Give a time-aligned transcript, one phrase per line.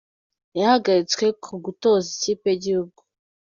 [0.59, 2.99] Yahagaritswe ku gutoza ikipe y’igihugu